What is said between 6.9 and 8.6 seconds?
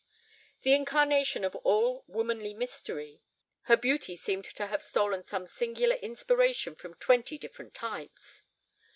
twenty different types.